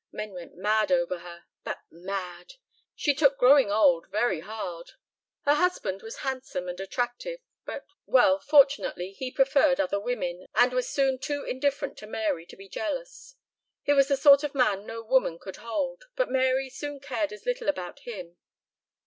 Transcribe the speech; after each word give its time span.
Men 0.11 0.31
went 0.33 0.55
mad 0.55 0.91
over 0.91 1.19
her 1.19 1.45
but 1.63 1.81
mad! 1.91 2.55
She 2.95 3.13
took 3.13 3.37
growing 3.37 3.71
old 3.71 4.07
very 4.09 4.39
hard. 4.39 4.93
Her 5.43 5.53
husband 5.53 6.01
was 6.01 6.21
handsome 6.25 6.67
and 6.67 6.79
attractive, 6.79 7.39
but 7.67 7.85
well, 8.07 8.39
fortunately 8.39 9.11
he 9.11 9.29
preferred 9.31 9.79
other 9.79 9.99
women, 9.99 10.47
and 10.55 10.73
was 10.73 10.89
soon 10.89 11.19
too 11.19 11.43
indifferent 11.45 11.99
to 11.99 12.07
Mary 12.07 12.47
to 12.47 12.57
be 12.57 12.67
jealous. 12.67 13.35
He 13.83 13.93
was 13.93 14.07
the 14.07 14.17
sort 14.17 14.43
of 14.43 14.55
man 14.55 14.87
no 14.87 15.03
woman 15.03 15.37
could 15.37 15.57
hold, 15.57 16.05
but 16.15 16.31
Mary 16.31 16.67
soon 16.67 16.99
cared 16.99 17.31
as 17.31 17.45
little 17.45 17.69
about 17.69 17.99
him. 17.99 18.37